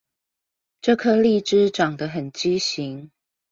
[0.81, 3.11] 這顆荔枝長得很畸形